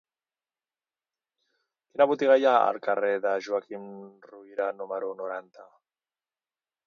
Quina 1.91 2.07
botiga 2.11 2.37
hi 2.41 2.47
ha 2.51 2.55
al 2.71 2.79
carrer 2.87 3.13
de 3.27 3.35
Joaquim 3.49 3.87
Ruyra 4.31 4.73
número 4.81 5.15
noranta? 5.23 5.69